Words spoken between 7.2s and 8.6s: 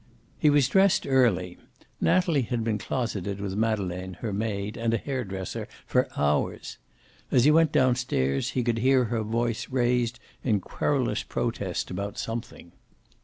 As he went down stairs